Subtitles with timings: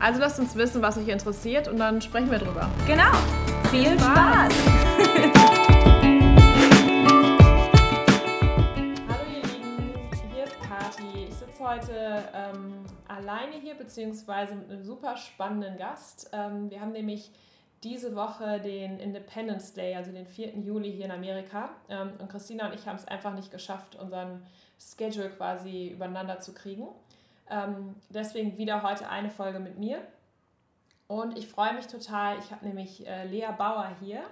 [0.00, 2.70] Also lasst uns wissen, was euch interessiert und dann sprechen wir drüber.
[2.86, 3.12] Genau.
[3.70, 4.52] Viel Spaß.
[9.08, 9.94] Hallo ihr Lieben,
[10.32, 11.26] hier ist Kati.
[11.28, 16.28] Ich sitze heute ähm, alleine hier, beziehungsweise mit einem super spannenden Gast.
[16.32, 17.30] Ähm, wir haben nämlich
[17.82, 20.58] diese Woche den Independence Day, also den 4.
[20.58, 21.70] Juli hier in Amerika.
[21.88, 24.42] Ähm, und Christina und ich haben es einfach nicht geschafft, unseren
[24.78, 26.88] Schedule quasi übereinander zu kriegen.
[27.50, 30.02] Ähm, deswegen wieder heute eine Folge mit mir.
[31.06, 32.38] Und ich freue mich total.
[32.38, 34.22] Ich habe nämlich äh, Lea Bauer hier.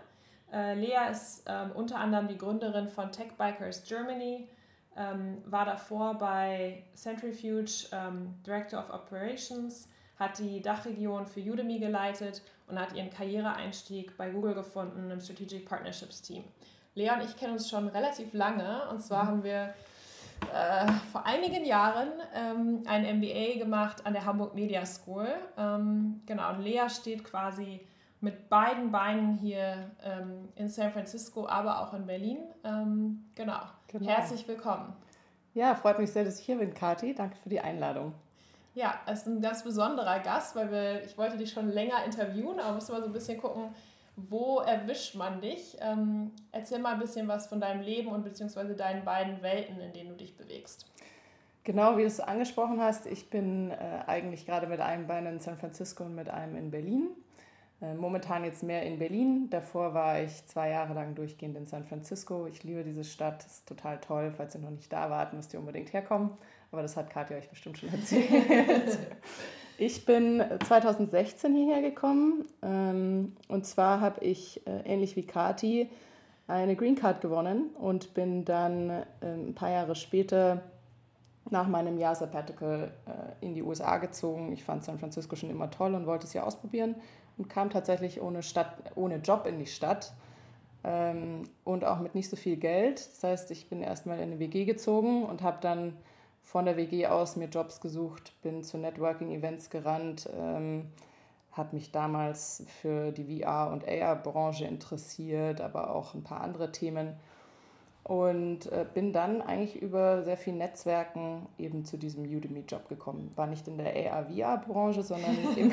[0.52, 4.48] Äh, Lea ist ähm, unter anderem die Gründerin von Tech Bikers Germany,
[4.96, 9.88] ähm, war davor bei Centrifuge ähm, Director of Operations,
[10.19, 15.66] hat die Dachregion für Udemy geleitet und hat ihren Karriereeinstieg bei Google gefunden im Strategic
[15.66, 16.44] Partnerships Team.
[16.94, 19.28] Lea und ich kennen uns schon relativ lange und zwar mhm.
[19.28, 19.74] haben wir
[20.52, 25.28] äh, vor einigen Jahren ähm, ein MBA gemacht an der Hamburg Media School.
[25.56, 27.80] Ähm, genau, und Lea steht quasi
[28.20, 32.38] mit beiden Beinen hier ähm, in San Francisco, aber auch in Berlin.
[32.64, 33.60] Ähm, genau.
[33.88, 34.06] genau.
[34.08, 34.92] Herzlich willkommen.
[35.54, 37.14] Ja, freut mich sehr, dass ich hier bin, Kathi.
[37.14, 38.14] Danke für die Einladung.
[38.74, 42.58] Ja, es ist ein ganz besonderer Gast, weil wir, ich wollte dich schon länger interviewen,
[42.58, 43.74] aber musste mal so ein bisschen gucken,
[44.16, 45.77] wo erwischt man dich?
[45.80, 49.92] Ähm, erzähl mal ein bisschen was von deinem Leben und beziehungsweise deinen beiden Welten, in
[49.92, 50.91] denen du dich bewegst.
[51.64, 55.41] Genau, wie du es angesprochen hast, ich bin äh, eigentlich gerade mit einem Bein in
[55.41, 57.10] San Francisco und mit einem in Berlin.
[57.80, 59.48] Äh, momentan jetzt mehr in Berlin.
[59.48, 62.47] Davor war ich zwei Jahre lang durchgehend in San Francisco.
[62.47, 64.32] Ich liebe diese Stadt, ist total toll.
[64.37, 66.31] Falls ihr noch nicht da wart, müsst ihr unbedingt herkommen.
[66.70, 68.98] Aber das hat Katja euch bestimmt schon erzählt.
[69.78, 75.88] Ich bin 2016 hierher gekommen ähm, und zwar habe ich äh, ähnlich wie Kati
[76.47, 80.62] eine Green Card gewonnen und bin dann äh, ein paar Jahre später
[81.50, 84.53] nach meinem Jahr Sabbatical äh, in die USA gezogen.
[84.53, 86.94] Ich fand San Francisco schon immer toll und wollte es hier ausprobieren
[87.38, 90.12] und kam tatsächlich ohne, Stadt, ohne Job in die Stadt
[90.84, 93.00] ähm, und auch mit nicht so viel Geld.
[93.00, 95.97] Das heißt, ich bin erstmal in eine WG gezogen und habe dann
[96.42, 100.91] von der WG aus mir Jobs gesucht, bin zu Networking-Events gerannt, ähm,
[101.53, 107.14] habe mich damals für die VR- und AR-Branche interessiert, aber auch ein paar andere Themen
[108.04, 113.31] und äh, bin dann eigentlich über sehr viel Netzwerken eben zu diesem Udemy-Job gekommen.
[113.36, 115.72] War nicht in der AR-VR-Branche, sondern im,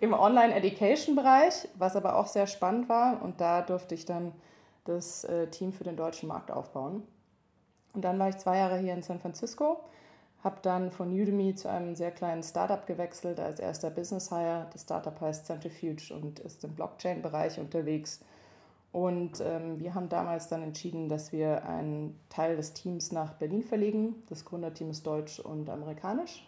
[0.00, 4.32] im Online-Education-Bereich, was aber auch sehr spannend war und da durfte ich dann
[4.84, 7.02] das äh, Team für den deutschen Markt aufbauen.
[7.92, 9.80] Und dann war ich zwei Jahre hier in San Francisco,
[10.44, 14.66] habe dann von Udemy zu einem sehr kleinen Startup gewechselt als erster Business Hire.
[14.72, 18.20] Das Startup heißt Centrifuge und ist im Blockchain-Bereich unterwegs.
[18.92, 23.62] Und ähm, wir haben damals dann entschieden, dass wir einen Teil des Teams nach Berlin
[23.62, 24.22] verlegen.
[24.28, 26.44] Das Gründerteam ist deutsch und amerikanisch.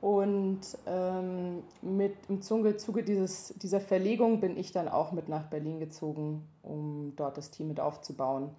[0.00, 5.80] Und ähm, mit, im Zuge, dieses, dieser Verlegung bin ich dann auch mit nach Berlin
[5.80, 8.50] gezogen, um dort das Team mit aufzubauen.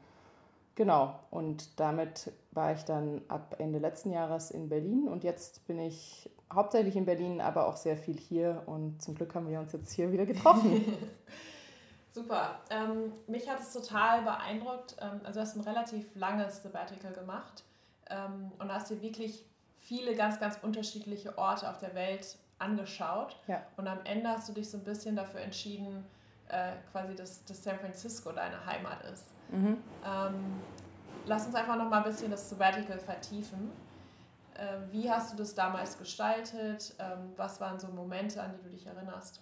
[0.79, 5.77] Genau, und damit war ich dann ab Ende letzten Jahres in Berlin und jetzt bin
[5.77, 9.73] ich hauptsächlich in Berlin, aber auch sehr viel hier und zum Glück haben wir uns
[9.73, 10.85] jetzt hier wieder getroffen.
[12.13, 12.59] Super.
[12.69, 14.95] Ähm, mich hat es total beeindruckt.
[15.01, 17.65] Ähm, also du hast ein relativ langes Sabbatical gemacht
[18.09, 19.43] ähm, und hast dir wirklich
[19.75, 23.35] viele ganz, ganz unterschiedliche Orte auf der Welt angeschaut.
[23.47, 23.63] Ja.
[23.75, 26.05] Und am Ende hast du dich so ein bisschen dafür entschieden,
[26.47, 29.25] äh, quasi, dass, dass San Francisco deine Heimat ist.
[29.51, 29.77] Mhm.
[30.05, 30.33] Ähm,
[31.25, 33.71] lass uns einfach noch mal ein bisschen das Sabbatical vertiefen.
[34.55, 36.95] Äh, wie hast du das damals gestaltet?
[36.99, 39.41] Ähm, was waren so Momente, an die du dich erinnerst?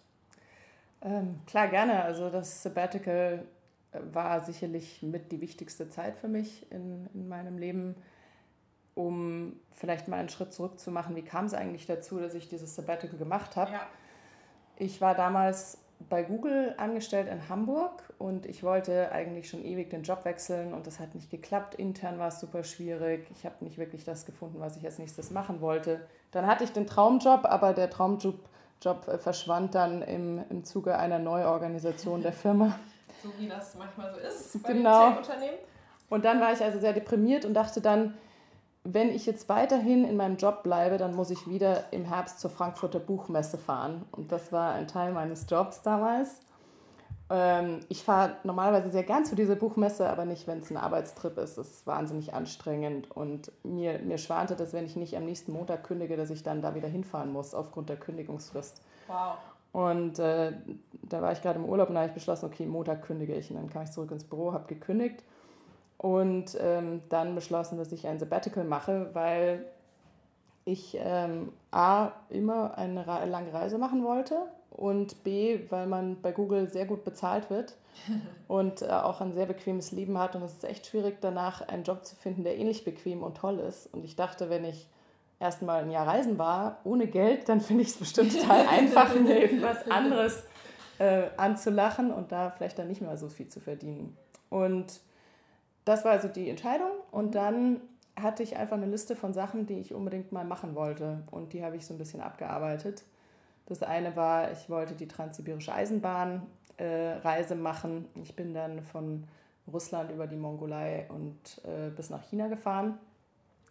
[1.01, 2.03] Ähm, klar, gerne.
[2.03, 3.45] Also das Sabbatical
[3.91, 7.95] äh, war sicherlich mit die wichtigste Zeit für mich in, in meinem Leben,
[8.95, 11.15] um vielleicht mal einen Schritt zurück zu machen.
[11.15, 13.71] Wie kam es eigentlich dazu, dass ich dieses Sabbatical gemacht habe?
[13.71, 13.87] Ja.
[14.75, 15.79] Ich war damals
[16.09, 20.87] bei Google angestellt in Hamburg und ich wollte eigentlich schon ewig den Job wechseln und
[20.87, 21.75] das hat nicht geklappt.
[21.75, 23.27] Intern war es super schwierig.
[23.35, 26.01] Ich habe nicht wirklich das gefunden, was ich als nächstes machen wollte.
[26.31, 28.39] Dann hatte ich den Traumjob, aber der Traumjob
[28.81, 32.77] Job äh, verschwand dann im, im Zuge einer Neuorganisation der Firma.
[33.23, 35.09] So wie das manchmal so ist bei genau.
[35.09, 35.57] den Unternehmen.
[36.09, 38.13] Und dann war ich also sehr deprimiert und dachte dann,
[38.89, 42.49] wenn ich jetzt weiterhin in meinem Job bleibe, dann muss ich wieder im Herbst zur
[42.49, 44.05] Frankfurter Buchmesse fahren.
[44.11, 46.39] Und das war ein Teil meines Jobs damals.
[47.29, 51.37] Ähm, ich fahre normalerweise sehr gern zu dieser Buchmesse, aber nicht, wenn es ein Arbeitstrip
[51.37, 51.57] ist.
[51.57, 53.11] Das ist wahnsinnig anstrengend.
[53.11, 56.61] Und mir, mir schwante das, wenn ich nicht am nächsten Montag kündige, dass ich dann
[56.61, 58.81] da wieder hinfahren muss aufgrund der Kündigungsfrist.
[59.07, 59.35] Wow.
[59.73, 60.53] Und äh,
[61.03, 63.51] da war ich gerade im Urlaub und da habe ich beschlossen, okay, Montag kündige ich.
[63.51, 65.23] Und dann kam ich zurück ins Büro, habe gekündigt
[65.97, 69.65] und ähm, dann beschlossen, dass ich ein Sabbatical mache, weil
[70.65, 74.37] ich ähm, A, immer eine lange Reise machen wollte
[74.69, 77.75] und B, weil man bei Google sehr gut bezahlt wird
[78.47, 81.83] und äh, auch ein sehr bequemes Leben hat und es ist echt schwierig danach einen
[81.83, 83.91] Job zu finden, der ähnlich bequem und toll ist.
[83.93, 84.87] Und ich dachte, wenn ich
[85.39, 89.13] erst mal ein Jahr reisen war, ohne Geld, dann finde ich es bestimmt total einfach,
[89.15, 90.43] mir irgendwas anderes
[90.99, 94.17] äh, anzulachen und da vielleicht dann nicht mehr so viel zu verdienen.
[94.49, 94.99] Und
[95.87, 97.81] das war also die Entscheidung und dann
[98.19, 101.63] hatte ich einfach eine Liste von Sachen, die ich unbedingt mal machen wollte und die
[101.63, 103.03] habe ich so ein bisschen abgearbeitet.
[103.67, 108.07] Das eine war, ich wollte die transsibirische Eisenbahnreise äh, machen.
[108.15, 109.25] Ich bin dann von
[109.71, 112.97] Russland über die Mongolei und äh, bis nach China gefahren.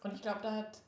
[0.05, 0.79] Und ich glaube, da hat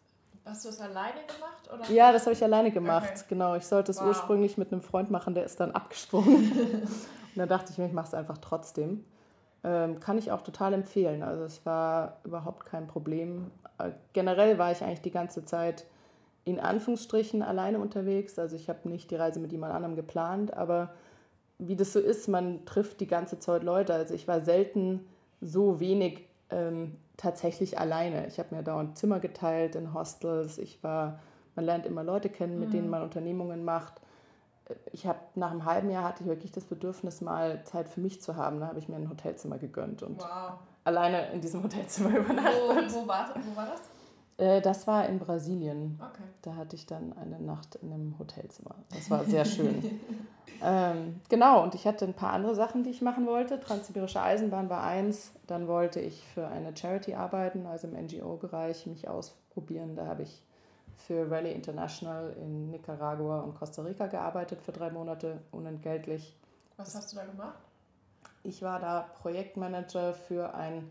[0.48, 1.70] Hast du es alleine gemacht?
[1.72, 1.90] Oder?
[1.90, 3.10] Ja, das habe ich alleine gemacht.
[3.10, 3.24] Okay.
[3.28, 3.54] Genau.
[3.56, 4.06] Ich sollte es wow.
[4.08, 6.52] ursprünglich mit einem Freund machen, der ist dann abgesprungen.
[6.82, 9.04] und dann dachte ich mir, ich mache es einfach trotzdem.
[9.64, 11.22] Ähm, kann ich auch total empfehlen.
[11.22, 13.50] Also es war überhaupt kein Problem.
[13.78, 15.84] Äh, generell war ich eigentlich die ganze Zeit
[16.44, 18.38] in Anführungsstrichen alleine unterwegs.
[18.38, 20.90] Also ich habe nicht die Reise mit jemand anderem geplant, aber
[21.58, 23.92] wie das so ist, man trifft die ganze Zeit Leute.
[23.92, 25.06] Also ich war selten
[25.40, 28.26] so wenig ähm, tatsächlich alleine.
[28.28, 30.58] Ich habe mir dauernd Zimmer geteilt in Hostels.
[30.58, 31.18] Ich war,
[31.56, 32.72] man lernt immer Leute kennen, mit mhm.
[32.72, 34.00] denen man Unternehmungen macht.
[34.92, 38.20] Ich habe nach einem halben Jahr hatte ich wirklich das Bedürfnis, mal Zeit für mich
[38.20, 38.60] zu haben.
[38.60, 40.54] Da habe ich mir ein Hotelzimmer gegönnt und wow.
[40.84, 42.94] alleine in diesem Hotelzimmer übernachtet.
[42.94, 43.80] Wo, wo, war, wo war das?
[44.38, 46.00] Äh, das war in Brasilien.
[46.00, 46.22] Okay.
[46.42, 48.76] Da hatte ich dann eine Nacht in einem Hotelzimmer.
[48.94, 50.00] Das war sehr schön.
[50.62, 53.60] ähm, genau, und ich hatte ein paar andere Sachen, die ich machen wollte.
[53.60, 55.32] Transsibirische Eisenbahn war eins.
[55.46, 59.96] Dann wollte ich für eine Charity arbeiten, also im NGO-Bereich, mich ausprobieren.
[59.96, 60.42] Da habe ich
[60.98, 66.36] für Rally International in Nicaragua und Costa Rica gearbeitet für drei Monate, unentgeltlich.
[66.76, 67.58] Was hast du da gemacht?
[68.42, 70.90] Ich war da Projektmanager für ein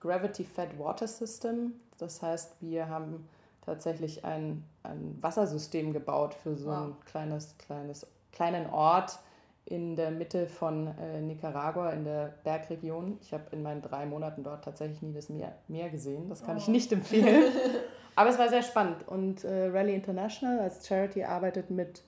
[0.00, 1.74] Gravity Fed Water System.
[1.98, 3.28] Das heißt, wir haben
[3.62, 6.78] tatsächlich ein, ein Wassersystem gebaut für so wow.
[6.78, 9.18] ein kleines, kleines, kleinen Ort
[9.64, 13.18] in der Mitte von äh, Nicaragua, in der Bergregion.
[13.20, 16.28] Ich habe in meinen drei Monaten dort tatsächlich nie das Meer, Meer gesehen.
[16.30, 16.58] Das kann oh.
[16.58, 17.52] ich nicht empfehlen.
[18.18, 19.06] Aber es war sehr spannend.
[19.06, 22.02] Und äh, Rally International als Charity arbeitet mit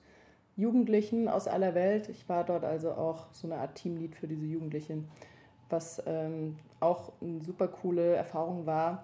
[0.57, 2.09] Jugendlichen aus aller Welt.
[2.09, 5.09] Ich war dort also auch so eine Art Teamlead für diese Jugendlichen
[5.71, 9.03] was ähm, auch eine super coole Erfahrung war.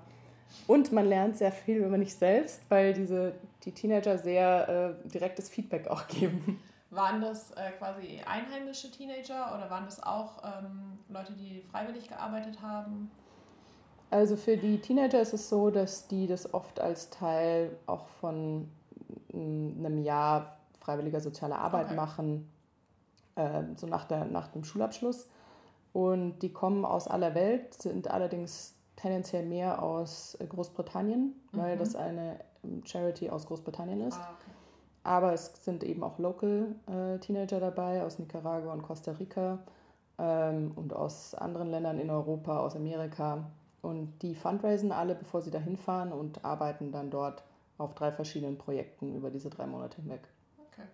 [0.66, 3.34] Und man lernt sehr viel über mich selbst, weil diese,
[3.64, 6.62] die Teenager sehr äh, direktes Feedback auch geben.
[6.90, 12.62] Waren das äh, quasi einheimische Teenager oder waren das auch ähm, Leute, die freiwillig gearbeitet
[12.62, 13.12] haben?
[14.10, 18.70] Also für die Teenager ist es so, dass die das oft als Teil auch von
[19.34, 21.96] mm, einem Jahr freiwilliger sozialer Arbeit okay.
[21.96, 22.52] machen,
[23.36, 25.28] äh, so nach, der, nach dem Schulabschluss.
[25.92, 31.58] Und die kommen aus aller Welt, sind allerdings tendenziell mehr aus äh, Großbritannien, mhm.
[31.58, 34.18] weil das eine ähm, Charity aus Großbritannien ist.
[34.18, 34.52] Ah, okay.
[35.04, 39.60] Aber es sind eben auch Local äh, Teenager dabei aus Nicaragua und Costa Rica
[40.18, 43.46] ähm, und aus anderen Ländern in Europa, aus Amerika.
[43.82, 47.44] Und die fundraisen alle, bevor sie dahin fahren und arbeiten dann dort
[47.78, 50.22] auf drei verschiedenen Projekten über diese drei Monate hinweg.
[50.72, 50.88] Okay.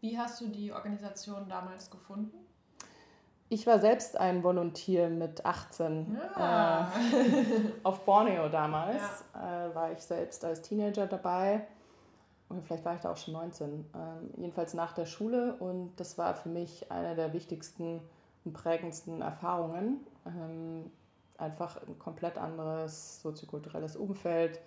[0.00, 2.36] Wie hast du die Organisation damals gefunden?
[3.48, 6.90] Ich war selbst ein Volontier mit 18 ja.
[6.90, 9.02] äh, auf Borneo damals.
[9.34, 9.66] Ja.
[9.68, 11.66] Äh, war ich selbst als Teenager dabei.
[12.48, 13.68] Oder vielleicht war ich da auch schon 19.
[13.68, 13.84] Ähm,
[14.38, 15.54] jedenfalls nach der Schule.
[15.54, 18.00] Und das war für mich eine der wichtigsten
[18.46, 20.00] und prägendsten Erfahrungen.
[20.26, 20.90] Ähm,
[21.42, 24.60] einfach ein komplett anderes soziokulturelles Umfeld.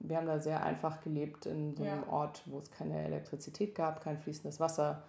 [0.00, 2.12] Wir haben da sehr einfach gelebt in so einem ja.
[2.12, 5.02] Ort, wo es keine Elektrizität gab, kein fließendes Wasser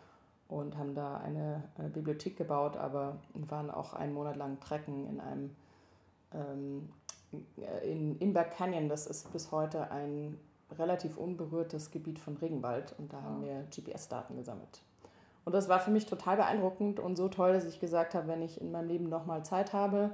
[0.48, 5.20] und haben da eine, eine Bibliothek gebaut, aber waren auch einen Monat lang trecken in
[5.20, 5.56] einem
[6.34, 6.90] ähm,
[7.84, 8.90] in Imber Canyon.
[8.90, 10.38] Das ist bis heute ein
[10.78, 14.82] relativ unberührtes Gebiet von Regenwald und da haben wir GPS-Daten gesammelt.
[15.46, 18.42] Und das war für mich total beeindruckend und so toll, dass ich gesagt habe, wenn
[18.42, 20.12] ich in meinem Leben nochmal Zeit habe,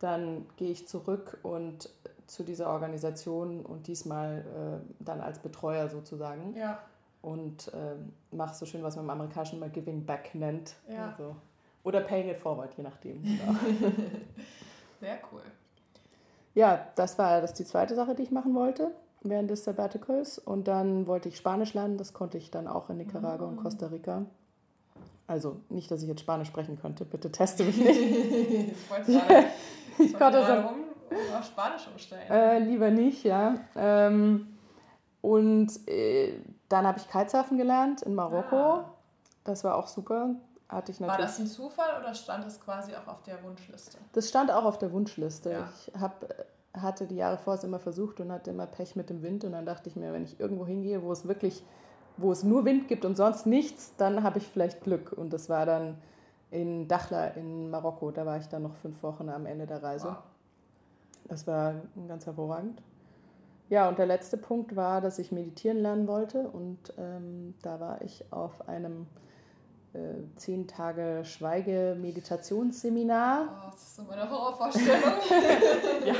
[0.00, 1.88] dann gehe ich zurück und
[2.26, 6.54] zu dieser Organisation und diesmal äh, dann als Betreuer sozusagen.
[6.56, 6.80] Ja
[7.22, 10.74] und ähm, mach so schön, was man im Amerikanischen immer Giving Back nennt.
[10.88, 11.10] Ja.
[11.10, 11.36] Also,
[11.82, 13.22] oder Paying It Forward, je nachdem.
[13.24, 13.58] Genau.
[15.00, 15.40] Sehr cool.
[16.54, 18.90] ja, das war das die zweite Sache, die ich machen wollte
[19.22, 20.38] während des Sabbaticals.
[20.38, 21.96] Und dann wollte ich Spanisch lernen.
[21.96, 24.26] Das konnte ich dann auch in Nicaragua und Costa Rica.
[25.26, 27.06] Also nicht, dass ich jetzt Spanisch sprechen könnte.
[27.06, 28.00] Bitte teste mich nicht.
[28.72, 29.46] ich wollte gerade,
[30.00, 32.30] ich konnte um auf Spanisch umstellen.
[32.30, 33.56] Äh, lieber nicht, ja.
[33.76, 34.56] Ähm,
[35.20, 38.56] und äh, dann habe ich Kitesurfen gelernt in Marokko.
[38.56, 38.94] Ah.
[39.44, 40.34] Das war auch super.
[40.68, 41.18] Hatte ich natürlich.
[41.18, 43.98] War das ein Zufall oder stand es quasi auch auf der Wunschliste?
[44.12, 45.50] Das stand auch auf der Wunschliste.
[45.50, 45.68] Ja.
[45.74, 46.26] Ich habe
[46.74, 49.44] hatte die Jahre vorher immer versucht und hatte immer Pech mit dem Wind.
[49.44, 51.64] Und dann dachte ich mir, wenn ich irgendwo hingehe, wo es wirklich,
[52.16, 55.12] wo es nur Wind gibt und sonst nichts, dann habe ich vielleicht Glück.
[55.12, 55.98] Und das war dann
[56.50, 58.10] in Dakhla in Marokko.
[58.10, 60.08] Da war ich dann noch fünf Wochen am Ende der Reise.
[60.08, 60.16] Wow.
[61.28, 61.74] Das war
[62.08, 62.82] ganz hervorragend.
[63.68, 66.48] Ja, und der letzte Punkt war, dass ich meditieren lernen wollte.
[66.48, 69.06] Und ähm, da war ich auf einem
[69.92, 73.48] äh, zehn Tage Schweige-Meditationsseminar.
[73.48, 74.94] Oh, das ist so meine Horrorvorstellung.
[76.04, 76.14] ja,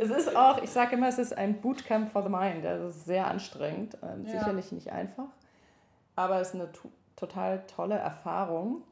[0.00, 2.64] es ist auch, ich sage immer, es ist ein Bootcamp for the Mind.
[2.66, 4.38] Also es ist sehr anstrengend, ähm, ja.
[4.38, 5.28] sicherlich nicht einfach,
[6.16, 6.68] aber es ist eine
[7.16, 8.82] total tolle Erfahrung.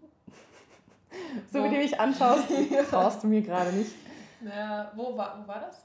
[1.52, 1.64] so wo?
[1.64, 2.44] wie du mich anschaust,
[2.90, 3.92] traust du mir gerade nicht.
[4.44, 5.84] Ja, wo, war, wo war das?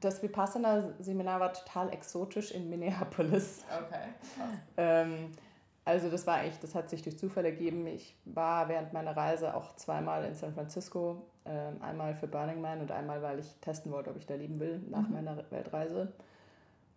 [0.00, 3.64] Das Vipassana-Seminar war total exotisch in Minneapolis.
[3.66, 4.08] Okay.
[4.76, 5.32] Ähm,
[5.84, 7.86] also das war eigentlich, das hat sich durch Zufall ergeben.
[7.86, 12.80] Ich war während meiner Reise auch zweimal in San Francisco, äh, einmal für Burning Man
[12.80, 15.14] und einmal, weil ich testen wollte, ob ich da leben will nach mhm.
[15.14, 16.12] meiner Weltreise.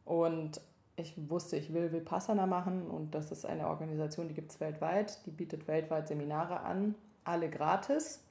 [0.05, 0.59] Und
[0.97, 5.25] ich wusste, ich will Vipassana machen und das ist eine Organisation, die gibt es weltweit,
[5.25, 8.23] die bietet weltweit Seminare an, alle gratis.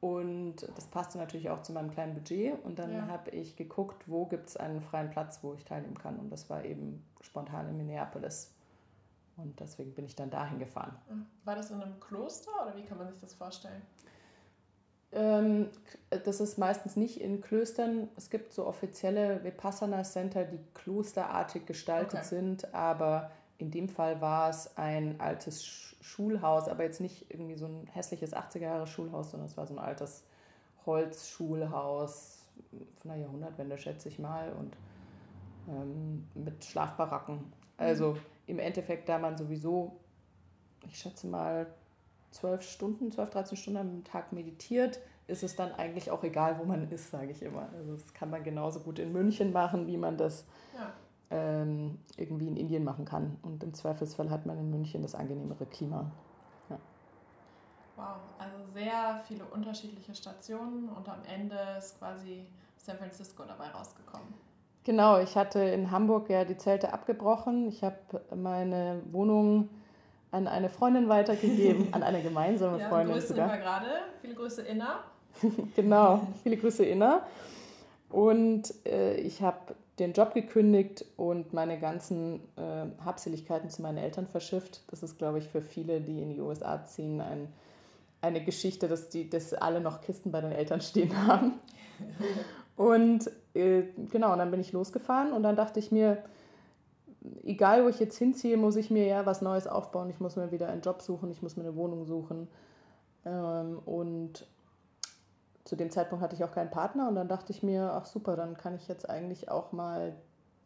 [0.00, 2.62] Und das passte natürlich auch zu meinem kleinen Budget.
[2.64, 3.06] Und dann ja.
[3.08, 6.16] habe ich geguckt, wo gibt es einen freien Platz, wo ich teilnehmen kann.
[6.16, 8.52] Und das war eben spontan in Minneapolis.
[9.36, 10.96] Und deswegen bin ich dann dahin gefahren.
[11.44, 13.82] War das in einem Kloster oder wie kann man sich das vorstellen?
[15.12, 15.70] Ähm,
[16.24, 18.08] das ist meistens nicht in Klöstern.
[18.16, 22.28] Es gibt so offizielle Vipassana Center, die klosterartig gestaltet okay.
[22.28, 25.64] sind, aber in dem Fall war es ein altes
[26.00, 29.74] Schulhaus, aber jetzt nicht irgendwie so ein hässliches 80er Jahre Schulhaus, sondern es war so
[29.74, 30.24] ein altes
[30.84, 32.44] Holzschulhaus
[33.00, 34.76] von der Jahrhundertwende, schätze ich mal, und
[35.68, 37.52] ähm, mit Schlafbaracken.
[37.76, 39.96] Also mhm im Endeffekt, da man sowieso,
[40.86, 41.66] ich schätze mal,
[42.30, 46.64] zwölf Stunden, zwölf, 13 Stunden am Tag meditiert, ist es dann eigentlich auch egal, wo
[46.64, 47.68] man ist, sage ich immer.
[47.76, 50.44] Also das kann man genauso gut in München machen, wie man das
[50.74, 50.92] ja.
[51.30, 53.36] Ähm, irgendwie in Indien machen kann.
[53.42, 56.10] Und im Zweifelsfall hat man in München das angenehmere Klima.
[56.70, 56.78] Ja.
[57.96, 64.28] Wow, also sehr viele unterschiedliche Stationen und am Ende ist quasi San Francisco dabei rausgekommen.
[64.84, 67.66] Genau, ich hatte in Hamburg ja die Zelte abgebrochen.
[67.68, 67.96] Ich habe
[68.36, 69.68] meine Wohnung
[70.30, 73.56] an eine Freundin weitergegeben, an eine gemeinsame ja, Freundin Grüße sogar.
[73.58, 73.86] gerade.
[74.20, 75.00] Viele Grüße Inna.
[75.74, 77.26] genau, viele Grüße Inna.
[78.10, 84.26] Und äh, ich habe den Job gekündigt und meine ganzen äh, Habseligkeiten zu meinen Eltern
[84.26, 84.82] verschifft.
[84.90, 87.48] Das ist, glaube ich, für viele, die in die USA ziehen, ein,
[88.20, 91.54] eine Geschichte, dass, die, dass alle noch Kisten bei den Eltern stehen haben.
[92.76, 96.18] Und äh, genau, und dann bin ich losgefahren und dann dachte ich mir,
[97.44, 100.10] egal wo ich jetzt hinziehe, muss ich mir ja was Neues aufbauen.
[100.10, 102.48] Ich muss mir wieder einen Job suchen, ich muss mir eine Wohnung suchen.
[103.24, 104.46] Ähm, und
[105.66, 108.36] zu dem Zeitpunkt hatte ich auch keinen Partner und dann dachte ich mir, ach super,
[108.36, 110.14] dann kann ich jetzt eigentlich auch mal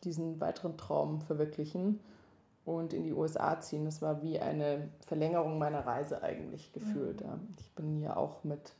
[0.05, 2.01] diesen weiteren Traum verwirklichen
[2.67, 3.87] und in die USA ziehen.
[3.87, 7.23] Das war wie eine Verlängerung meiner Reise eigentlich gefühlt.
[7.23, 7.55] Mhm.
[7.59, 8.75] Ich bin ja auch mit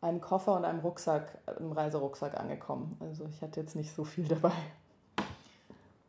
[0.00, 2.96] einem Koffer und einem Rucksack, einem Reiserucksack angekommen.
[2.98, 4.52] Also ich hatte jetzt nicht so viel dabei.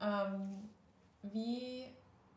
[0.01, 0.69] Ähm,
[1.21, 1.85] wie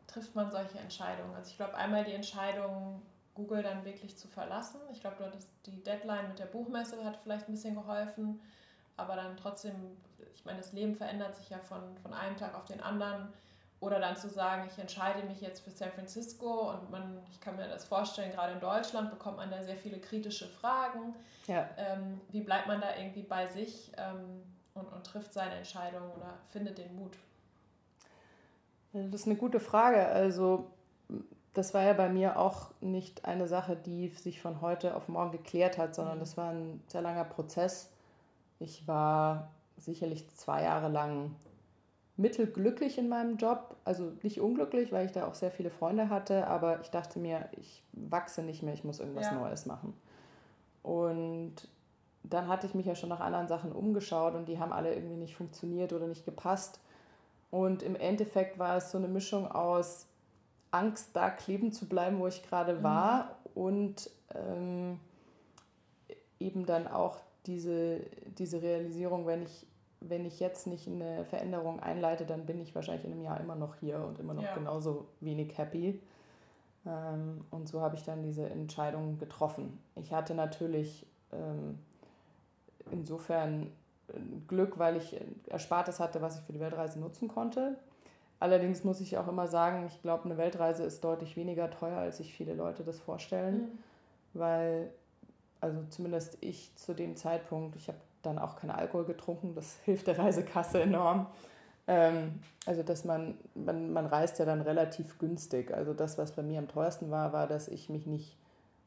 [0.05, 1.33] trifft man solche Entscheidungen?
[1.35, 3.01] Also ich glaube einmal die Entscheidung,
[3.33, 4.79] Google dann wirklich zu verlassen.
[4.91, 5.31] Ich glaube,
[5.65, 8.41] die Deadline mit der Buchmesse hat vielleicht ein bisschen geholfen,
[8.97, 9.73] aber dann trotzdem,
[10.35, 13.29] ich meine, das Leben verändert sich ja von, von einem Tag auf den anderen.
[13.79, 17.55] Oder dann zu sagen, ich entscheide mich jetzt für San Francisco und man, ich kann
[17.55, 21.15] mir das vorstellen, gerade in Deutschland bekommt man da sehr viele kritische Fragen.
[21.47, 21.67] Ja.
[21.77, 24.43] Ähm, wie bleibt man da irgendwie bei sich ähm,
[24.75, 27.17] und, und trifft seine Entscheidung oder findet den Mut?
[28.93, 30.05] Das ist eine gute Frage.
[30.05, 30.70] Also
[31.53, 35.31] das war ja bei mir auch nicht eine Sache, die sich von heute auf morgen
[35.31, 36.21] geklärt hat, sondern mhm.
[36.21, 37.89] das war ein sehr langer Prozess.
[38.59, 41.35] Ich war sicherlich zwei Jahre lang
[42.15, 46.47] mittelglücklich in meinem Job, also nicht unglücklich, weil ich da auch sehr viele Freunde hatte,
[46.47, 49.33] aber ich dachte mir, ich wachse nicht mehr, ich muss irgendwas ja.
[49.33, 49.93] Neues machen.
[50.83, 51.55] Und
[52.23, 55.15] dann hatte ich mich ja schon nach anderen Sachen umgeschaut und die haben alle irgendwie
[55.15, 56.79] nicht funktioniert oder nicht gepasst.
[57.49, 60.07] Und im Endeffekt war es so eine Mischung aus
[60.71, 62.83] Angst, da kleben zu bleiben, wo ich gerade mhm.
[62.83, 63.61] war mhm.
[63.61, 64.99] und ähm,
[66.39, 68.01] eben dann auch diese,
[68.37, 69.67] diese Realisierung, wenn ich
[70.01, 73.55] wenn ich jetzt nicht eine Veränderung einleite, dann bin ich wahrscheinlich in einem Jahr immer
[73.55, 74.55] noch hier und immer noch ja.
[74.55, 76.01] genauso wenig happy.
[76.85, 79.79] Ähm, und so habe ich dann diese Entscheidung getroffen.
[79.95, 81.77] Ich hatte natürlich ähm,
[82.89, 83.67] insofern
[84.07, 85.15] äh, Glück, weil ich
[85.47, 87.77] Erspartes hatte, was ich für die Weltreise nutzen konnte.
[88.41, 92.17] Allerdings muss ich auch immer sagen, ich glaube, eine Weltreise ist deutlich weniger teuer, als
[92.17, 93.79] sich viele Leute das vorstellen, mhm.
[94.33, 94.89] weil,
[95.59, 100.07] also zumindest ich zu dem Zeitpunkt, ich habe dann auch keinen Alkohol getrunken, das hilft
[100.07, 101.27] der Reisekasse enorm.
[101.85, 105.71] Ähm, also, dass man, man, man reist ja dann relativ günstig.
[105.71, 108.39] Also, das, was bei mir am teuersten war, war, dass ich mich nicht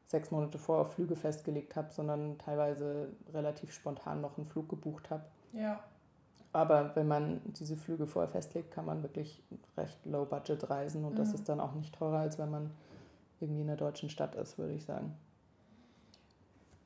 [0.05, 5.09] sechs Monate vor auf Flüge festgelegt habe, sondern teilweise relativ spontan noch einen Flug gebucht
[5.09, 5.23] habe.
[5.53, 5.79] Ja.
[6.55, 9.43] Aber wenn man diese Flüge vorher festlegt, kann man wirklich
[9.75, 11.17] recht low budget reisen und mhm.
[11.17, 12.71] das ist dann auch nicht teurer, als wenn man
[13.41, 15.13] irgendwie in der deutschen Stadt ist, würde ich sagen.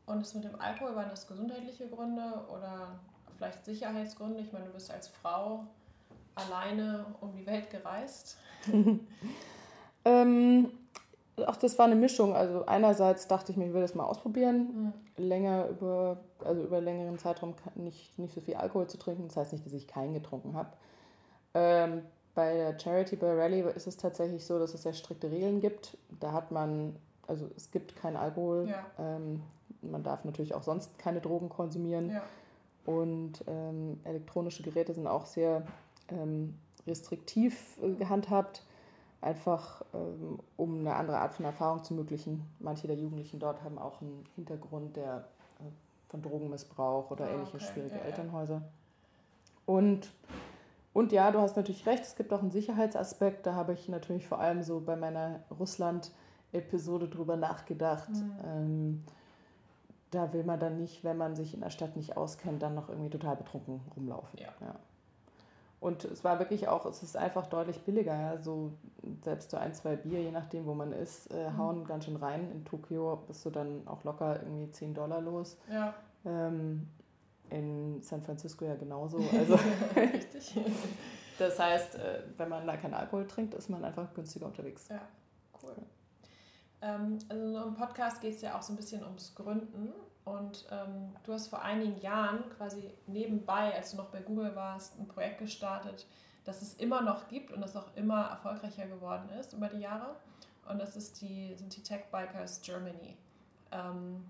[0.08, 3.00] Und das mit dem Alkohol, waren das gesundheitliche Gründe oder
[3.38, 4.40] vielleicht Sicherheitsgründe?
[4.40, 5.68] Ich meine, du bist als Frau
[6.34, 8.40] alleine um die Welt gereist.
[10.06, 10.72] ähm,
[11.48, 12.36] auch das war eine Mischung.
[12.36, 15.24] Also einerseits dachte ich mir, ich will das mal ausprobieren, mhm.
[15.24, 19.28] länger über, also über längeren Zeitraum nicht, nicht so viel Alkohol zu trinken.
[19.28, 20.70] Das heißt nicht, dass ich keinen getrunken habe.
[21.54, 22.04] Ähm,
[22.36, 25.98] bei der Charity Bear Rally ist es tatsächlich so, dass es sehr strikte Regeln gibt.
[26.20, 26.96] Da hat man,
[27.28, 28.68] also es gibt keinen Alkohol.
[28.70, 28.86] Ja.
[28.98, 29.42] Ähm,
[29.82, 32.12] man darf natürlich auch sonst keine Drogen konsumieren.
[32.12, 32.24] Ja.
[32.86, 35.64] Und ähm, elektronische Geräte sind auch sehr
[36.10, 36.56] ähm,
[36.88, 38.64] restriktiv äh, gehandhabt
[39.22, 42.46] einfach ähm, um eine andere Art von Erfahrung zu ermöglichen.
[42.60, 45.28] Manche der Jugendlichen dort haben auch einen Hintergrund der,
[45.60, 47.66] äh, von Drogenmissbrauch oder oh, ähnliche okay.
[47.66, 48.62] schwierige ja, Elternhäuser.
[49.66, 50.12] Und,
[50.94, 53.46] und ja, du hast natürlich recht, es gibt auch einen Sicherheitsaspekt.
[53.46, 58.10] Da habe ich natürlich vor allem so bei meiner Russland-Episode drüber nachgedacht.
[58.10, 58.32] Mhm.
[58.46, 59.04] Ähm,
[60.12, 62.90] da will man dann nicht, wenn man sich in der Stadt nicht auskennt, dann noch
[62.90, 64.40] irgendwie total betrunken rumlaufen.
[64.40, 64.50] Ja.
[64.60, 64.76] ja.
[65.80, 68.14] Und es war wirklich auch, es ist einfach deutlich billiger.
[68.14, 68.38] Ja?
[68.42, 68.74] So
[69.24, 71.58] selbst so ein, zwei Bier, je nachdem, wo man ist, äh, mhm.
[71.58, 72.52] hauen ganz schön rein.
[72.52, 75.58] In Tokio bist du dann auch locker irgendwie 10 Dollar los.
[75.72, 75.94] Ja.
[76.26, 76.88] Ähm,
[77.50, 79.20] in San Francisco ja genauso.
[79.38, 79.58] Also
[79.96, 80.60] Richtig.
[81.40, 84.88] das heißt, äh, wenn man da keinen Alkohol trinkt, ist man einfach günstiger unterwegs.
[84.90, 85.02] Ja,
[85.64, 85.76] cool.
[86.82, 89.94] Ähm, also im Podcast geht es ja auch so ein bisschen ums Gründen.
[90.38, 95.00] Und ähm, du hast vor einigen Jahren quasi nebenbei, als du noch bei Google warst,
[95.00, 96.06] ein Projekt gestartet,
[96.46, 100.16] das es immer noch gibt und das auch immer erfolgreicher geworden ist über die Jahre.
[100.70, 103.18] Und das ist die, sind die Tech Bikers Germany.
[103.72, 104.24] Ähm,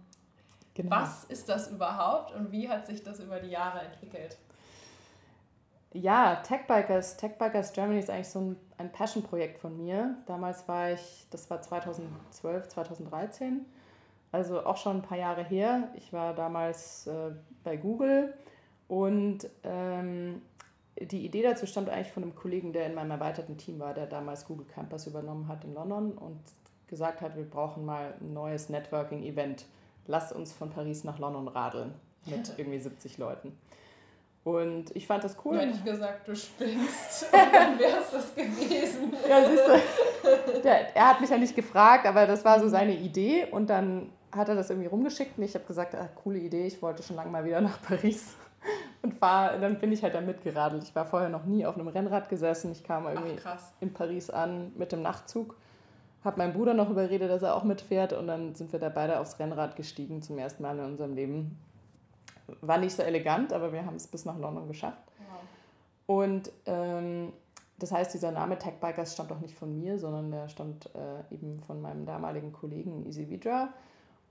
[0.73, 0.95] genau.
[0.95, 4.37] Was ist das überhaupt und wie hat sich das über die Jahre entwickelt?
[5.91, 10.15] Ja, Tech Bikers, Tech Bikers Germany ist eigentlich so ein, ein Passion-Projekt von mir.
[10.27, 13.65] Damals war ich, das war 2012, 2013
[14.31, 15.89] also auch schon ein paar Jahre her.
[15.95, 17.31] Ich war damals äh,
[17.63, 18.33] bei Google
[18.87, 20.41] und ähm,
[20.99, 24.05] die Idee dazu stammt eigentlich von einem Kollegen, der in meinem erweiterten Team war, der
[24.05, 26.39] damals Google Campus übernommen hat in London und
[26.87, 29.65] gesagt hat, wir brauchen mal ein neues Networking-Event.
[30.07, 31.93] Lass uns von Paris nach London radeln
[32.25, 33.57] mit irgendwie 70 Leuten.
[34.43, 35.59] Und ich fand das cool.
[35.59, 39.13] Hätte ich gesagt, du spinnst, dann wäre es das gewesen.
[39.29, 42.95] ja, siehst du, der, er hat mich ja nicht gefragt, aber das war so seine
[42.95, 43.47] Idee.
[43.51, 46.81] Und dann hat er das irgendwie rumgeschickt und ich habe gesagt, ach, coole Idee, ich
[46.81, 48.35] wollte schon lange mal wieder nach Paris.
[49.01, 50.83] Und war, dann bin ich halt da mitgeradelt.
[50.83, 52.73] Ich war vorher noch nie auf einem Rennrad gesessen.
[52.73, 55.55] Ich kam irgendwie ach, in Paris an mit dem Nachtzug.
[56.25, 58.11] Habe meinen Bruder noch überredet, dass er auch mitfährt.
[58.11, 61.57] Und dann sind wir da beide aufs Rennrad gestiegen zum ersten Mal in unserem Leben.
[62.59, 65.03] War nicht so elegant, aber wir haben es bis nach London geschafft.
[65.17, 66.17] Wow.
[66.17, 67.31] Und ähm,
[67.77, 71.33] das heißt, dieser Name Tech Bikers stammt auch nicht von mir, sondern der stammt äh,
[71.33, 73.69] eben von meinem damaligen Kollegen Easy Vidra.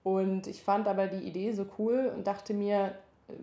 [0.08, 2.94] Und ich fand aber die Idee so cool und dachte mir,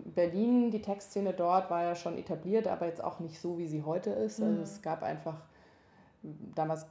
[0.04, 3.84] Berlin, die Textszene dort war ja schon etabliert, aber jetzt auch nicht so, wie sie
[3.84, 4.40] heute ist.
[4.40, 4.62] Also mhm.
[4.62, 5.36] es gab einfach,
[6.56, 6.86] damals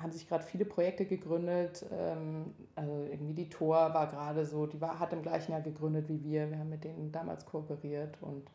[0.00, 1.84] haben sich gerade viele Projekte gegründet.
[1.92, 6.08] Ähm, also irgendwie die Tor war gerade so, die war, hat im gleichen Jahr gegründet
[6.08, 6.48] wie wir.
[6.48, 8.50] Wir haben mit denen damals kooperiert und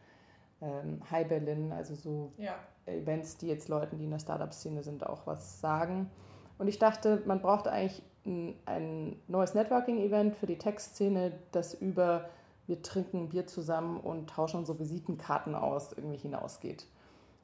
[0.59, 2.55] ähm, Hi Berlin, also so ja.
[2.87, 6.09] Events, die jetzt Leuten, die in der Startup-Szene sind, auch was sagen.
[6.57, 12.29] Und ich dachte, man braucht eigentlich ein neues Networking-Event für die Tech-Szene, das über
[12.65, 16.85] wir trinken Bier zusammen und tauschen unsere Visitenkarten aus irgendwie hinausgeht.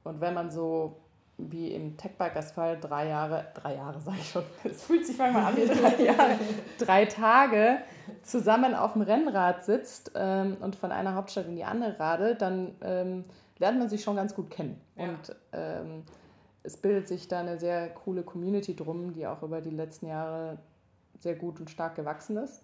[0.04, 0.96] Und wenn man so
[1.38, 5.46] wie im Techbikers Fall drei Jahre, drei Jahre sage ich schon, es fühlt sich manchmal
[5.46, 6.40] an wie drei Jahre,
[6.78, 7.80] drei Tage
[8.24, 12.76] zusammen auf dem Rennrad sitzt ähm, und von einer Hauptstadt in die andere radelt, dann
[12.82, 13.26] ähm,
[13.58, 14.80] lernt man sich schon ganz gut kennen.
[14.96, 15.10] Ja.
[15.10, 16.04] Und ähm,
[16.64, 20.58] es bildet sich da eine sehr coole Community drum, die auch über die letzten Jahre
[21.20, 22.64] sehr gut und stark gewachsen ist.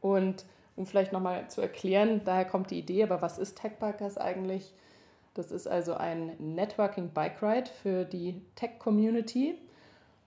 [0.00, 0.44] Und
[0.76, 4.72] um vielleicht nochmal zu erklären, daher kommt die Idee, aber was ist Techbikers eigentlich?
[5.34, 9.58] Das ist also ein Networking Bike Ride für die Tech-Community.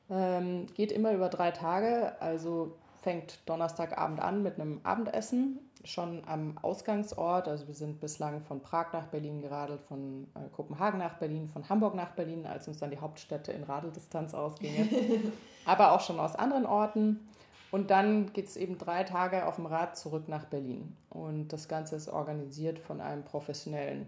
[0.09, 6.57] Ähm, geht immer über drei Tage, also fängt Donnerstagabend an mit einem Abendessen, schon am
[6.61, 7.47] Ausgangsort.
[7.47, 11.67] Also wir sind bislang von Prag nach Berlin geradelt, von äh, Kopenhagen nach Berlin, von
[11.69, 15.31] Hamburg nach Berlin, als uns dann die Hauptstädte in Radeldistanz ausgingen.
[15.65, 17.27] Aber auch schon aus anderen Orten.
[17.71, 20.95] Und dann geht es eben drei Tage auf dem Rad zurück nach Berlin.
[21.09, 24.07] Und das Ganze ist organisiert von einem professionellen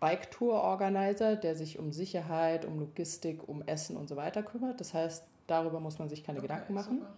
[0.00, 4.80] Bike-Tour-Organizer, der sich um Sicherheit, um Logistik, um Essen und so weiter kümmert.
[4.80, 6.98] Das heißt, darüber muss man sich keine okay, Gedanken machen.
[7.00, 7.12] Super.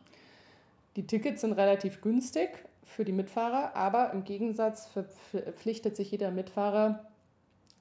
[0.97, 7.07] Die Tickets sind relativ günstig für die Mitfahrer, aber im Gegensatz verpflichtet sich jeder Mitfahrer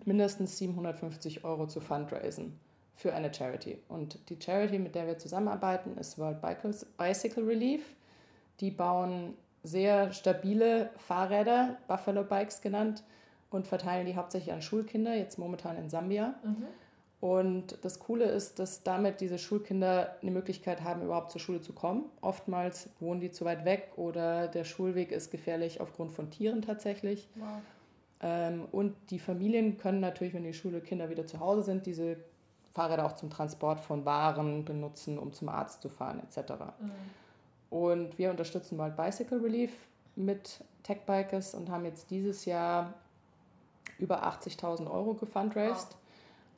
[0.06, 2.60] mindestens 750 Euro zu fundraisen
[2.96, 3.80] für eine Charity.
[3.88, 6.40] Und die Charity, mit der wir zusammenarbeiten, ist World
[6.98, 7.96] Bicycle Relief.
[8.60, 13.04] Die bauen sehr stabile Fahrräder, Buffalo Bikes genannt,
[13.50, 16.34] und verteilen die hauptsächlich an Schulkinder, jetzt momentan in Sambia.
[16.44, 16.66] Mhm.
[17.24, 21.72] Und das Coole ist, dass damit diese Schulkinder eine Möglichkeit haben, überhaupt zur Schule zu
[21.72, 22.04] kommen.
[22.20, 27.30] Oftmals wohnen die zu weit weg oder der Schulweg ist gefährlich aufgrund von Tieren tatsächlich.
[27.36, 27.48] Wow.
[28.20, 32.18] Ähm, und die Familien können natürlich, wenn die Schulkinder wieder zu Hause sind, diese
[32.74, 36.52] Fahrräder auch zum Transport von Waren benutzen, um zum Arzt zu fahren etc.
[36.82, 36.92] Mhm.
[37.70, 39.72] Und wir unterstützen World Bicycle Relief
[40.18, 42.94] mit Tech Bikers und haben jetzt dieses Jahr
[43.98, 45.92] über 80.000 Euro gefundraised.
[45.92, 46.03] Wow.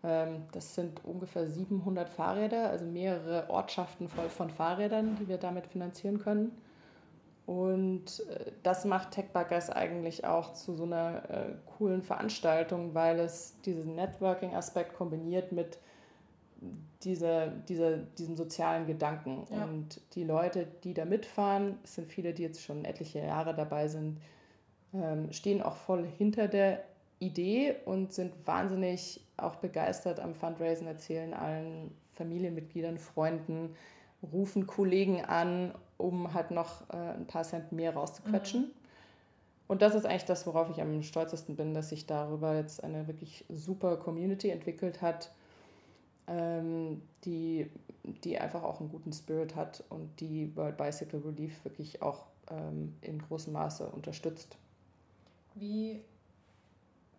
[0.06, 5.68] Ähm, das sind ungefähr 700 Fahrräder, also mehrere Ortschaften voll von Fahrrädern, die wir damit
[5.68, 6.52] finanzieren können.
[7.48, 13.60] Und äh, das macht TechBuggers eigentlich auch zu so einer äh, coolen Veranstaltung, weil es
[13.62, 15.80] diesen Networking-Aspekt kombiniert mit
[17.04, 19.46] dieser, dieser, diesem sozialen Gedanken.
[19.52, 19.64] Ja.
[19.66, 23.88] Und die Leute, die da mitfahren, es sind viele, die jetzt schon etliche Jahre dabei
[23.88, 24.20] sind,
[24.94, 26.84] ähm, stehen auch voll hinter der
[27.20, 33.76] Idee und sind wahnsinnig auch begeistert am Fundraisen, erzählen allen Familienmitgliedern, Freunden,
[34.34, 38.62] rufen Kollegen an, um halt noch äh, ein paar Cent mehr rauszuquetschen.
[38.62, 38.72] Mhm.
[39.68, 43.08] Und das ist eigentlich das, worauf ich am stolzesten bin, dass sich darüber jetzt eine
[43.08, 45.32] wirklich super Community entwickelt hat,
[46.28, 47.70] ähm, die,
[48.24, 52.96] die einfach auch einen guten Spirit hat und die World Bicycle Relief wirklich auch ähm,
[53.02, 54.58] in großem Maße unterstützt.
[55.56, 56.02] Wie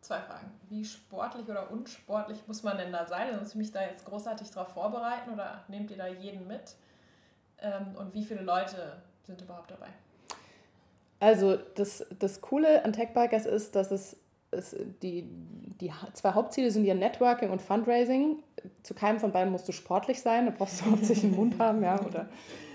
[0.07, 0.51] zwei Fragen.
[0.69, 3.39] Wie sportlich oder unsportlich muss man denn da sein?
[3.39, 6.77] Muss ich mich da jetzt großartig darauf vorbereiten oder nehmt ihr da jeden mit?
[7.59, 9.89] Ähm, und wie viele Leute sind überhaupt dabei?
[11.19, 14.17] Also das, das Coole an Techbikers ist, dass es,
[14.51, 15.29] es die,
[15.81, 18.43] die zwei Hauptziele sind ja Networking und Fundraising.
[18.83, 21.83] Zu keinem von beiden musst du sportlich sein, da brauchst du hauptsächlich einen Mund haben,
[21.83, 22.29] ja, oder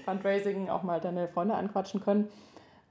[0.06, 2.28] Fundraising auch mal deine Freunde anquatschen können.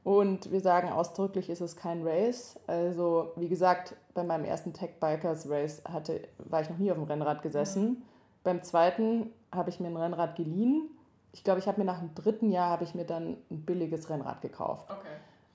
[0.03, 2.59] Und wir sagen ausdrücklich, ist es kein Race.
[2.67, 6.97] Also, wie gesagt, bei meinem ersten Tech Bikers Race hatte, war ich noch nie auf
[6.97, 7.85] dem Rennrad gesessen.
[7.85, 8.03] Mhm.
[8.43, 10.89] Beim zweiten habe ich mir ein Rennrad geliehen.
[11.33, 14.09] Ich glaube, ich habe mir nach dem dritten Jahr habe ich mir dann ein billiges
[14.09, 14.91] Rennrad gekauft.
[14.91, 15.09] Okay.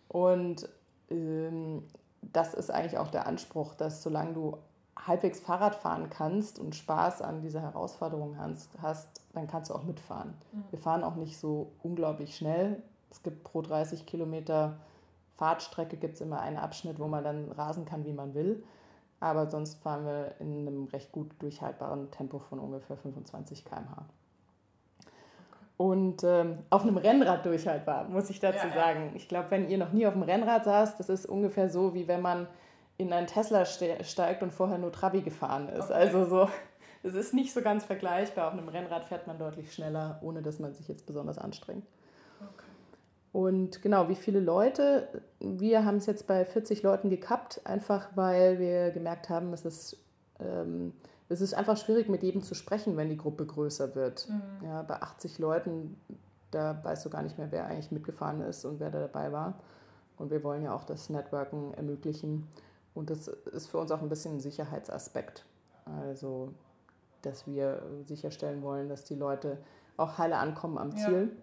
[0.08, 0.69] Und
[1.10, 1.84] ähm,
[2.21, 4.58] das ist eigentlich auch der Anspruch, dass solange du
[4.95, 9.84] halbwegs Fahrrad fahren kannst und Spaß an dieser Herausforderung hast, hast dann kannst du auch
[9.84, 10.34] mitfahren.
[10.51, 10.63] Mhm.
[10.69, 12.81] Wir fahren auch nicht so unglaublich schnell.
[13.15, 14.75] Es gibt pro 30 Kilometer
[15.38, 18.62] Fahrtstrecke gibt es immer einen Abschnitt, wo man dann rasen kann, wie man will.
[19.21, 24.06] Aber sonst fahren wir in einem recht gut durchhaltbaren Tempo von ungefähr 25 km/h.
[25.78, 29.12] Und ähm, auf einem Rennrad durchhaltbar, muss ich dazu ja, sagen.
[29.15, 32.10] Ich glaube, wenn ihr noch nie auf dem Rennrad saßt, das ist ungefähr so, wie
[32.10, 32.47] wenn man
[32.97, 35.86] in einen Tesla ste steigt und vorher nur Trabi gefahren ist.
[35.86, 35.93] Okay.
[35.93, 36.49] Also so,
[37.04, 38.47] es ist nicht so ganz vergleichbar.
[38.47, 41.86] Auf einem Rennrad fährt man deutlich schneller, ohne dass man sich jetzt besonders anstrengt.
[43.36, 45.10] Und genau, wie viele Leute?
[45.41, 49.98] Wir haben es jetzt bei 40 Leuten gekappt, einfach weil wir gemerkt haben, es ist,
[50.39, 50.93] ähm,
[51.28, 54.30] es ist einfach schwierig, mit jedem zu sprechen, wenn die Gruppe größer wird.
[54.30, 54.65] Mhm.
[54.65, 55.98] Ja, bei 80 Leuten,
[56.52, 59.56] da weißt du gar nicht mehr, wer eigentlich mitgefahren ist und wer da dabei war.
[60.17, 62.48] Und wir wollen ja auch das Networken ermöglichen.
[62.93, 65.43] Und das ist für uns auch ein bisschen ein Sicherheitsaspekt.
[65.84, 66.54] Also,
[67.21, 69.58] dass wir sicherstellen wollen, dass die Leute
[69.98, 71.32] auch heile ankommen am Ziel.
[71.36, 71.41] Ja.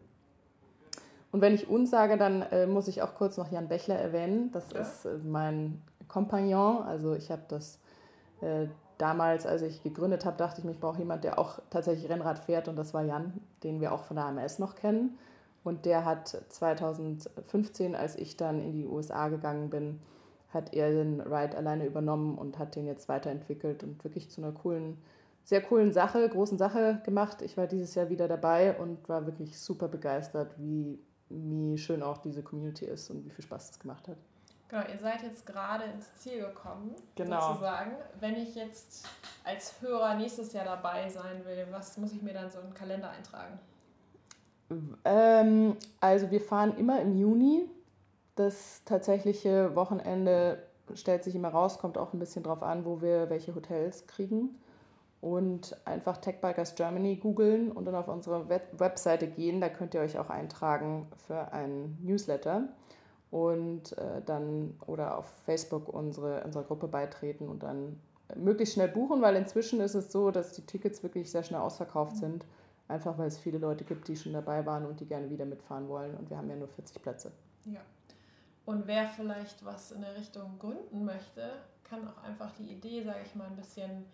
[1.33, 4.53] Und wenn ich uns sage, dann äh, muss ich auch kurz noch Jan Bechler erwähnen.
[4.53, 4.81] Das ja.
[4.81, 6.83] ist äh, mein Kompagnon.
[6.83, 7.81] Also ich habe das
[8.43, 8.67] äh,
[8.99, 12.39] damals, als ich gegründet habe, dachte ich mir, ich brauche jemanden, der auch tatsächlich Rennrad
[12.39, 12.69] fährt.
[12.69, 15.19] Und das war Jan, den wir auch von der AMS noch kennen.
[15.65, 20.01] Und der hat 2015, als ich dann in die USA gegangen bin,
[20.51, 24.53] hat er den Ride alleine übernommen und hat den jetzt weiterentwickelt und wirklich zu einer
[24.53, 24.99] coolen,
[25.45, 27.41] sehr coolen Sache, großen Sache gemacht.
[27.41, 30.99] Ich war dieses Jahr wieder dabei und war wirklich super begeistert, wie
[31.33, 34.17] wie schön auch diese Community ist und wie viel Spaß es gemacht hat.
[34.69, 37.49] Genau, ihr seid jetzt gerade ins Ziel gekommen, genau.
[37.49, 37.93] sozusagen.
[38.21, 39.07] Wenn ich jetzt
[39.45, 43.11] als Hörer nächstes Jahr dabei sein will, was muss ich mir dann so im Kalender
[43.11, 43.59] eintragen?
[45.05, 47.69] Ähm, also wir fahren immer im Juni.
[48.35, 50.63] Das tatsächliche Wochenende
[50.95, 54.59] stellt sich immer raus, kommt auch ein bisschen drauf an, wo wir welche Hotels kriegen.
[55.23, 59.61] Und einfach Techbikers Germany googeln und dann auf unsere Web Webseite gehen.
[59.61, 62.69] Da könnt ihr euch auch eintragen für einen Newsletter
[63.31, 67.99] und äh, dann oder auf Facebook unsere, unserer Gruppe beitreten und dann
[68.37, 72.17] möglichst schnell buchen, weil inzwischen ist es so, dass die Tickets wirklich sehr schnell ausverkauft
[72.17, 72.45] sind.
[72.89, 75.89] Einfach weil es viele Leute gibt, die schon dabei waren und die gerne wieder mitfahren
[75.89, 76.15] wollen.
[76.15, 77.33] Und wir haben ja nur 40 Plätze.
[77.65, 77.81] Ja.
[78.67, 81.53] Und wer vielleicht was in der Richtung gründen möchte,
[81.85, 84.05] kann auch einfach die Idee, sage ich mal, ein bisschen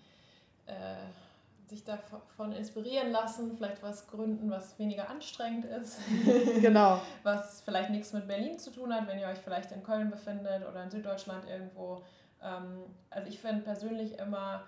[0.69, 5.99] äh, sich davon inspirieren lassen, vielleicht was gründen, was weniger anstrengend ist.
[6.61, 7.01] genau.
[7.23, 10.67] was vielleicht nichts mit Berlin zu tun hat, wenn ihr euch vielleicht in Köln befindet
[10.67, 12.05] oder in Süddeutschland irgendwo.
[12.43, 14.65] Ähm, also ich finde persönlich immer,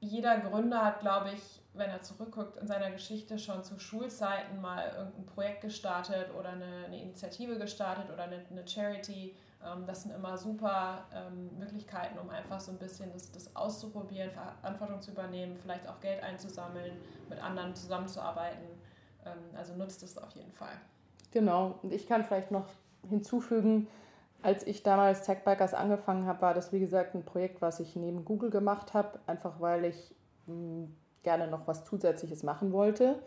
[0.00, 4.92] jeder Gründer hat, glaube ich, wenn er zurückguckt in seiner Geschichte schon zu Schulzeiten mal
[4.96, 9.34] irgendein Projekt gestartet oder eine, eine Initiative gestartet oder eine, eine Charity.
[9.64, 14.30] Ähm, das sind immer super ähm, Möglichkeiten, um einfach so ein bisschen das, das auszuprobieren,
[14.30, 16.92] Verantwortung zu übernehmen, vielleicht auch Geld einzusammeln,
[17.28, 18.64] mit anderen zusammenzuarbeiten.
[19.24, 20.76] Ähm, also nutzt es auf jeden Fall.
[21.32, 22.66] Genau, und ich kann vielleicht noch
[23.08, 23.88] hinzufügen,
[24.42, 28.24] als ich damals Techbikers angefangen habe, war das wie gesagt ein Projekt, was ich neben
[28.24, 30.14] Google gemacht habe, einfach weil ich
[30.46, 33.18] mh, hm, gerne noch was Zusätzliches machen wollte.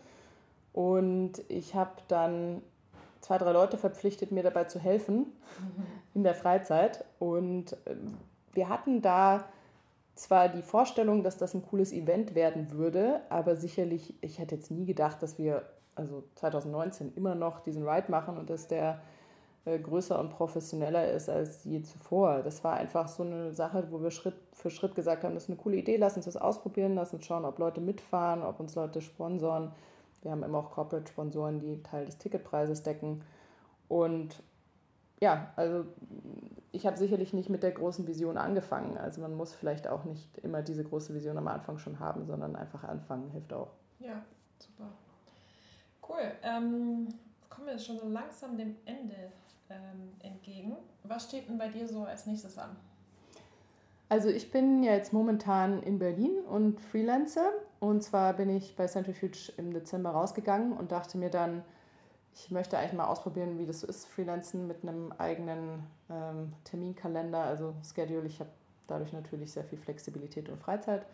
[0.72, 2.62] Und ich habe dann
[3.20, 5.26] zwei, drei Leute verpflichtet, mir dabei zu helfen.
[6.14, 7.04] in der Freizeit.
[7.18, 8.14] Und ähm,
[8.52, 9.44] wir hatten da
[10.14, 14.70] zwar die Vorstellung, dass das ein cooles Event werden würde, aber sicherlich, ich hätte jetzt
[14.70, 15.62] nie gedacht, dass wir
[15.94, 19.00] also 2019 immer noch diesen Ride machen und dass der
[19.64, 22.42] äh, größer und professioneller ist als je zuvor.
[22.42, 25.50] Das war einfach so eine Sache, wo wir Schritt für Schritt gesagt haben, das ist
[25.50, 28.74] eine coole Idee, lass uns das ausprobieren, lass uns schauen, ob Leute mitfahren, ob uns
[28.74, 29.70] Leute sponsoren.
[30.22, 33.22] Wir haben immer auch Corporate-Sponsoren, die Teil des Ticketpreises decken.
[33.88, 34.42] Und
[35.20, 35.84] ja, also
[36.72, 38.98] ich habe sicherlich nicht mit der großen Vision angefangen.
[38.98, 42.56] Also man muss vielleicht auch nicht immer diese große Vision am Anfang schon haben, sondern
[42.56, 43.72] einfach anfangen hilft auch.
[43.98, 44.22] Ja,
[44.58, 44.88] super.
[46.08, 46.32] Cool.
[46.42, 47.08] Ähm,
[47.48, 49.32] kommen wir schon so langsam dem Ende
[49.70, 50.76] ähm, entgegen.
[51.04, 52.76] Was steht denn bei dir so als nächstes an?
[54.10, 57.50] Also ich bin ja jetzt momentan in Berlin und Freelancer.
[57.80, 61.62] Und zwar bin ich bei Centrifuge im Dezember rausgegangen und dachte mir dann,
[62.34, 67.42] ich möchte eigentlich mal ausprobieren, wie das so ist, Freelancen mit einem eigenen ähm, Terminkalender,
[67.42, 68.26] also Schedule.
[68.26, 68.50] Ich habe
[68.86, 71.04] dadurch natürlich sehr viel Flexibilität und Freizeit.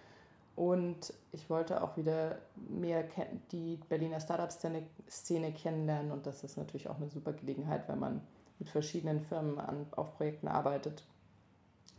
[0.57, 3.05] Und ich wollte auch wieder mehr
[3.51, 6.13] die Berliner Startup-Szene kennenlernen.
[6.13, 8.21] Und das ist natürlich auch eine super Gelegenheit, wenn man
[8.59, 11.03] mit verschiedenen Firmen an, auf Projekten arbeitet.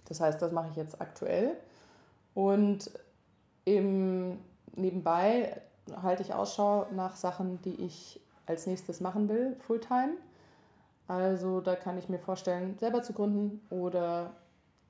[0.05, 1.57] Das heißt, das mache ich jetzt aktuell.
[2.33, 2.91] Und
[3.65, 4.39] im,
[4.75, 5.61] nebenbei
[6.01, 10.17] halte ich Ausschau nach Sachen, die ich als nächstes machen will, Fulltime.
[11.07, 14.33] Also da kann ich mir vorstellen, selber zu gründen oder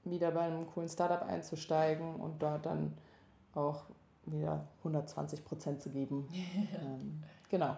[0.03, 2.93] wieder bei einem coolen Startup einzusteigen und dort dann
[3.53, 3.83] auch
[4.25, 6.27] wieder 120 Prozent zu geben.
[6.81, 7.75] ähm, genau.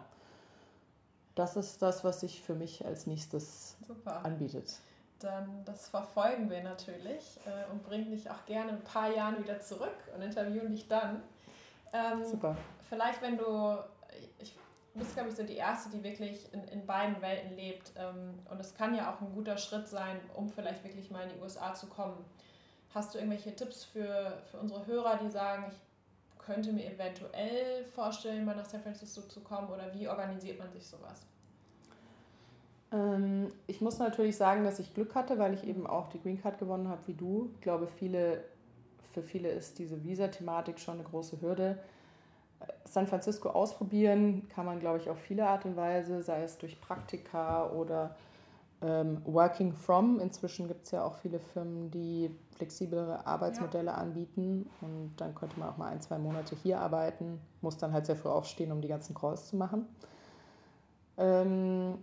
[1.36, 4.26] Das ist das, was sich für mich als nächstes Super.
[4.26, 4.80] anbietet.
[5.20, 9.60] Dann das verfolgen wir natürlich äh, und bringen dich auch gerne ein paar Jahren wieder
[9.60, 11.22] zurück und interviewen dich dann.
[11.94, 12.56] Ähm, Super.
[12.90, 13.44] Vielleicht, wenn du,
[14.98, 17.92] ich bist, glaube ich, so die Erste, die wirklich in, in beiden Welten lebt.
[17.98, 21.30] Ähm, und es kann ja auch ein guter Schritt sein, um vielleicht wirklich mal in
[21.30, 22.18] die USA zu kommen.
[22.94, 28.44] Hast du irgendwelche Tipps für, für unsere Hörer, die sagen, ich könnte mir eventuell vorstellen,
[28.46, 31.22] mal nach San Francisco zu kommen oder wie organisiert man sich sowas?
[32.92, 36.42] Ähm, ich muss natürlich sagen, dass ich Glück hatte, weil ich eben auch die Green
[36.42, 37.52] Card gewonnen habe wie du.
[37.54, 38.44] Ich glaube, viele,
[39.14, 41.78] für viele ist diese Visa-Thematik schon eine große Hürde.
[42.86, 46.80] San Francisco ausprobieren kann man, glaube ich, auf viele Art und Weise, sei es durch
[46.82, 48.16] Praktika oder
[48.82, 50.20] ähm, Working From.
[50.20, 53.96] Inzwischen gibt es ja auch viele Firmen, die flexiblere Arbeitsmodelle ja.
[53.96, 58.06] anbieten und dann könnte man auch mal ein, zwei Monate hier arbeiten, muss dann halt
[58.06, 59.86] sehr früh aufstehen, um die ganzen Calls zu machen.
[61.18, 62.00] Ähm,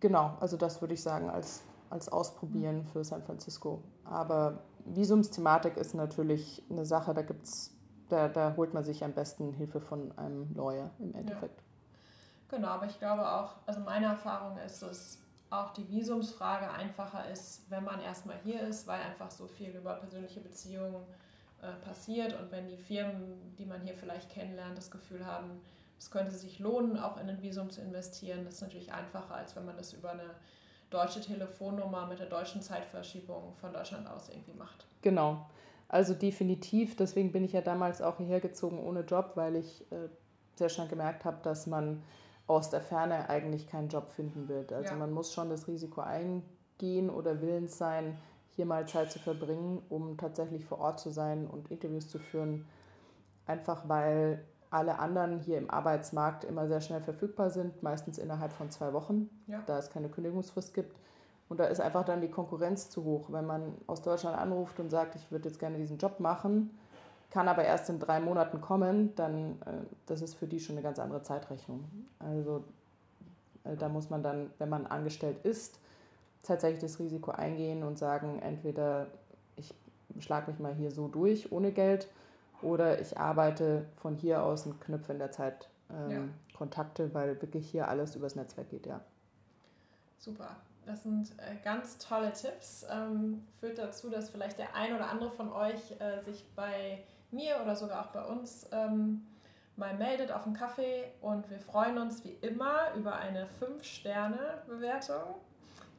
[0.00, 3.82] genau, also das würde ich sagen als, als Ausprobieren für San Francisco.
[4.04, 7.71] Aber Visumsthematik ist natürlich eine Sache, da gibt's,
[8.12, 11.60] da, da holt man sich am besten Hilfe von einem Lawyer im Endeffekt.
[11.60, 12.56] Ja.
[12.56, 17.62] Genau, aber ich glaube auch, also meine Erfahrung ist, dass auch die Visumsfrage einfacher ist,
[17.70, 21.02] wenn man erstmal hier ist, weil einfach so viel über persönliche Beziehungen
[21.62, 25.60] äh, passiert und wenn die Firmen, die man hier vielleicht kennenlernt, das Gefühl haben,
[25.98, 29.56] es könnte sich lohnen, auch in ein Visum zu investieren, das ist natürlich einfacher, als
[29.56, 30.34] wenn man das über eine
[30.90, 34.86] deutsche Telefonnummer mit der deutschen Zeitverschiebung von Deutschland aus irgendwie macht.
[35.00, 35.46] Genau.
[35.92, 40.08] Also definitiv, deswegen bin ich ja damals auch hierher gezogen ohne Job, weil ich äh,
[40.54, 42.02] sehr schnell gemerkt habe, dass man
[42.46, 44.72] aus der Ferne eigentlich keinen Job finden wird.
[44.72, 44.96] Also ja.
[44.96, 48.16] man muss schon das Risiko eingehen oder willens sein,
[48.56, 52.64] hier mal Zeit zu verbringen, um tatsächlich vor Ort zu sein und Interviews zu führen.
[53.44, 58.70] Einfach weil alle anderen hier im Arbeitsmarkt immer sehr schnell verfügbar sind, meistens innerhalb von
[58.70, 59.62] zwei Wochen, ja.
[59.66, 60.96] da es keine Kündigungsfrist gibt.
[61.48, 63.26] Und da ist einfach dann die Konkurrenz zu hoch.
[63.28, 66.70] Wenn man aus Deutschland anruft und sagt, ich würde jetzt gerne diesen Job machen,
[67.30, 70.82] kann aber erst in drei Monaten kommen, dann äh, das ist für die schon eine
[70.82, 71.84] ganz andere Zeitrechnung.
[72.18, 72.64] Also
[73.64, 75.78] äh, da muss man dann, wenn man angestellt ist,
[76.42, 79.06] tatsächlich das Risiko eingehen und sagen, entweder
[79.56, 79.74] ich
[80.20, 82.08] schlage mich mal hier so durch ohne Geld
[82.60, 86.20] oder ich arbeite von hier aus und knüpfe in der Zeit ähm, ja.
[86.56, 89.00] Kontakte, weil wirklich hier alles übers Netzwerk geht, ja.
[90.18, 90.56] Super.
[90.86, 92.84] Das sind äh, ganz tolle Tipps.
[92.90, 97.60] Ähm, führt dazu, dass vielleicht der ein oder andere von euch äh, sich bei mir
[97.62, 99.24] oder sogar auch bei uns ähm,
[99.76, 105.36] mal meldet auf einen Kaffee und wir freuen uns wie immer über eine 5-Sterne-Bewertung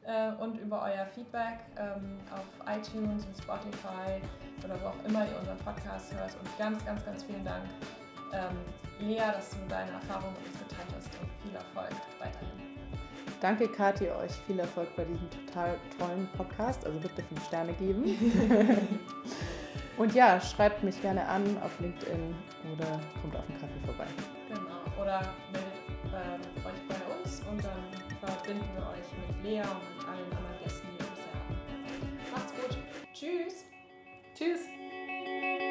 [0.04, 4.20] äh, und über euer Feedback ähm, auf iTunes und Spotify
[4.64, 6.36] oder wo auch immer ihr unseren Podcast hört.
[6.40, 7.64] Und ganz, ganz, ganz vielen Dank,
[8.98, 12.53] Lea, dass du deine Erfahrungen mit uns geteilt hast und viel Erfolg weiterhin.
[13.44, 16.86] Danke, Kathi, euch viel Erfolg bei diesem total tollen Podcast.
[16.86, 18.16] Also bitte 5 Sterne geben.
[19.98, 22.34] Und ja, schreibt mich gerne an auf LinkedIn
[22.72, 24.06] oder kommt auf den Kaffee vorbei.
[24.48, 24.98] Genau.
[24.98, 25.20] Oder
[25.52, 25.74] meldet
[26.06, 27.84] äh, euch bei uns und dann
[28.18, 32.18] verbinden wir euch mit Lea und mit allen anderen Gästen, die wir bisher haben.
[32.32, 32.78] Macht's gut.
[33.12, 33.66] Tschüss.
[34.34, 35.63] Tschüss.